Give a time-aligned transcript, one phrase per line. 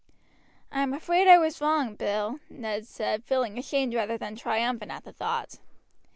[0.71, 5.03] "I am afraid I was wrong, Bill," Ned said, feeling ashamed rather then triumphant at
[5.03, 5.59] the thought.